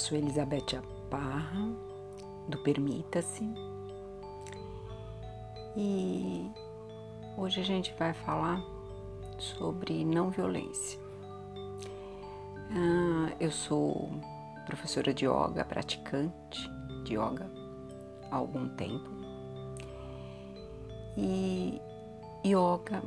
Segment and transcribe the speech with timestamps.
[0.00, 1.76] sou Elizabeth Parra,
[2.48, 3.46] do Permita-se.
[5.76, 6.50] E
[7.36, 8.62] hoje a gente vai falar
[9.38, 10.98] sobre não violência.
[12.70, 14.10] Ah, eu sou
[14.64, 16.66] professora de yoga, praticante
[17.04, 17.50] de yoga
[18.30, 19.10] há algum tempo.
[21.14, 21.78] E
[22.42, 23.02] yoga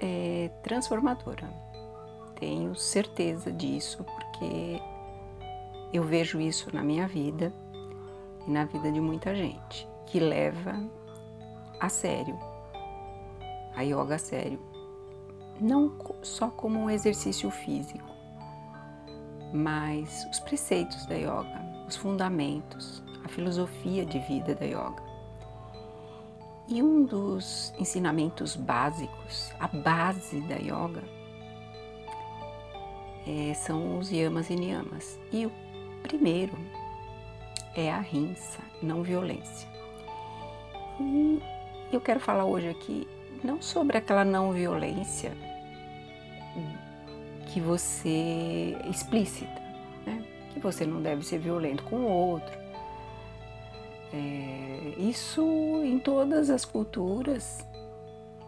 [0.00, 1.48] é transformadora.
[2.34, 4.80] Tenho certeza disso porque
[5.92, 7.52] eu vejo isso na minha vida
[8.46, 10.78] e na vida de muita gente que leva
[11.80, 12.38] a sério
[13.78, 14.58] a yoga a sério,
[15.60, 18.08] não só como um exercício físico,
[19.52, 25.00] mas os preceitos da yoga, os fundamentos, a filosofia de vida da yoga.
[26.66, 31.04] E um dos ensinamentos básicos, a base da yoga,
[33.28, 35.20] é, são os yamas e niyamas.
[35.30, 35.52] E o
[36.08, 36.58] Primeiro
[37.76, 39.68] é a rinça, não violência.
[40.98, 41.38] E
[41.92, 43.06] eu quero falar hoje aqui
[43.44, 45.36] não sobre aquela não violência
[47.52, 49.62] que você explícita,
[50.04, 50.24] né?
[50.52, 52.58] que você não deve ser violento com o outro.
[54.12, 55.42] É, isso
[55.84, 57.66] em todas as culturas,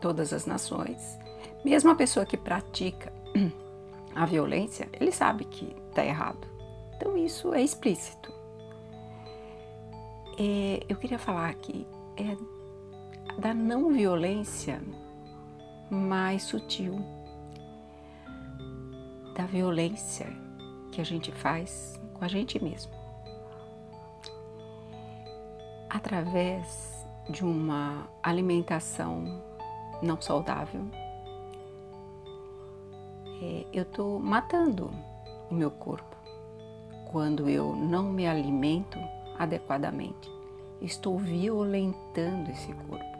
[0.00, 1.19] todas as nações.
[1.64, 3.12] Mesmo a pessoa que pratica
[4.14, 6.49] a violência, ele sabe que está errado.
[7.00, 8.30] Então isso é explícito.
[10.38, 12.36] É, eu queria falar aqui é
[13.40, 14.82] da não violência
[15.90, 16.98] mais sutil,
[19.34, 20.26] da violência
[20.92, 22.92] que a gente faz com a gente mesmo.
[25.88, 29.42] Através de uma alimentação
[30.02, 30.82] não saudável,
[33.42, 34.90] é, eu estou matando
[35.50, 36.19] o meu corpo
[37.11, 38.97] quando eu não me alimento
[39.37, 40.31] adequadamente.
[40.81, 43.19] Estou violentando esse corpo.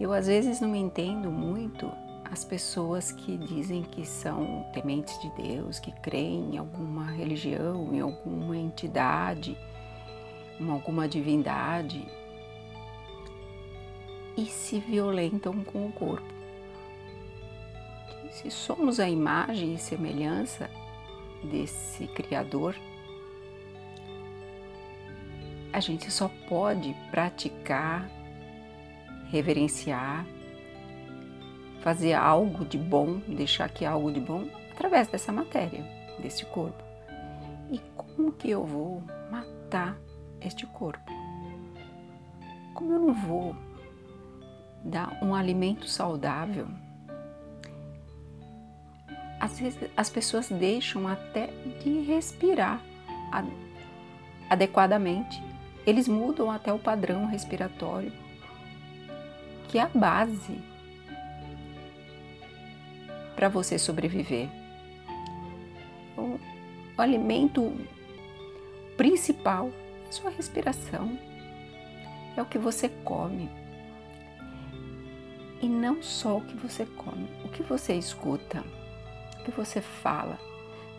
[0.00, 1.92] Eu às vezes não entendo muito
[2.24, 8.00] as pessoas que dizem que são tementes de Deus, que creem em alguma religião, em
[8.00, 9.54] alguma entidade,
[10.58, 12.08] em alguma divindade
[14.34, 16.32] e se violentam com o corpo.
[18.30, 20.70] Se somos a imagem e semelhança
[21.44, 22.76] desse Criador,
[25.72, 28.08] a gente só pode praticar,
[29.30, 30.26] reverenciar,
[31.80, 35.84] fazer algo de bom, deixar que algo de bom através dessa matéria,
[36.20, 36.82] desse corpo.
[37.70, 39.96] E como que eu vou matar
[40.40, 41.10] este corpo?
[42.74, 43.56] Como eu não vou
[44.84, 46.68] dar um alimento saudável
[49.58, 51.48] vezes as pessoas deixam até
[51.82, 52.80] de respirar
[54.48, 55.42] adequadamente.
[55.84, 58.12] Eles mudam até o padrão respiratório,
[59.66, 60.60] que é a base
[63.34, 64.48] para você sobreviver.
[66.16, 66.38] O,
[66.96, 67.74] o alimento
[68.96, 69.72] principal
[70.08, 71.18] é sua respiração,
[72.36, 73.50] é o que você come.
[75.60, 78.62] E não só o que você come, o que você escuta
[79.42, 80.38] que você fala,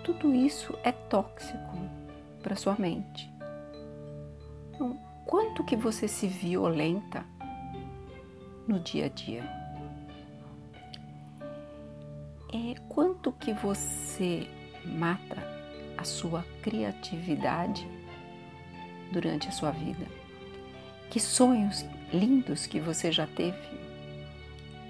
[0.04, 1.78] tudo isso é tóxico
[2.42, 3.32] para sua mente.
[4.70, 7.26] Então, quanto que você se violenta
[8.68, 9.44] no dia a dia?
[12.54, 14.48] É quanto que você
[14.86, 15.38] mata
[15.98, 17.88] a sua criatividade
[19.12, 20.06] durante a sua vida?
[21.10, 23.58] Que sonhos lindos que você já teve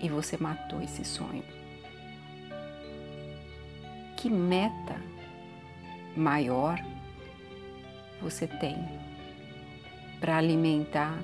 [0.01, 1.62] e você matou esse sonho?
[4.23, 4.95] Que meta
[6.15, 6.79] maior
[8.21, 8.77] você tem
[10.21, 11.17] para alimentar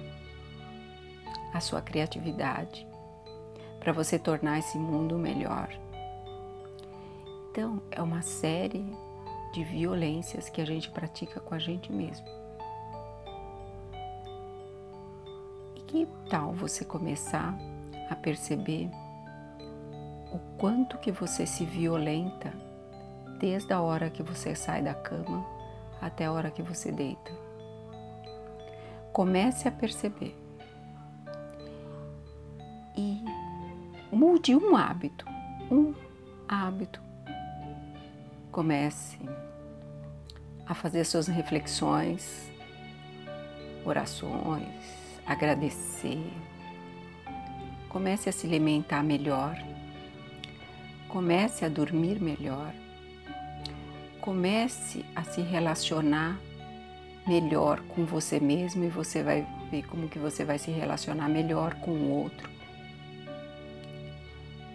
[1.53, 2.85] a sua criatividade,
[3.79, 5.69] para você tornar esse mundo melhor.
[7.49, 8.85] Então, é uma série
[9.53, 12.27] de violências que a gente pratica com a gente mesmo.
[15.77, 17.57] E que tal você começar
[18.09, 18.89] a perceber
[20.33, 22.67] o quanto que você se violenta
[23.39, 25.45] desde a hora que você sai da cama
[26.01, 27.31] até a hora que você deita.
[29.13, 30.35] Comece a perceber
[32.95, 33.23] e
[34.11, 35.25] mude um hábito,
[35.71, 35.93] um
[36.47, 37.01] hábito.
[38.51, 39.17] Comece
[40.65, 42.51] a fazer suas reflexões,
[43.85, 44.67] orações,
[45.25, 46.31] agradecer.
[47.87, 49.57] Comece a se alimentar melhor.
[51.07, 52.71] Comece a dormir melhor
[54.21, 56.39] comece a se relacionar
[57.27, 61.75] melhor com você mesmo e você vai ver como que você vai se relacionar melhor
[61.75, 62.49] com o outro.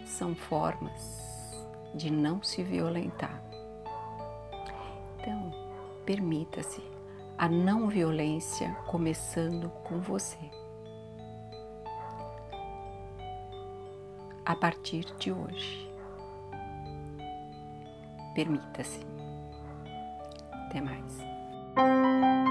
[0.05, 1.25] São formas
[1.93, 3.41] de não se violentar.
[5.19, 5.51] Então,
[6.05, 6.81] permita-se
[7.37, 10.37] a não violência começando com você.
[14.45, 15.89] A partir de hoje.
[18.33, 19.24] Permita-se.
[20.75, 22.44] Até mais.